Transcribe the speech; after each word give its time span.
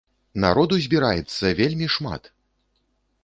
Народу 0.43 0.77
збіраецца 0.85 1.53
вельмі 1.61 1.91
шмат! 1.97 2.23